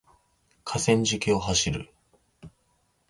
[0.65, 1.91] 河川敷を走る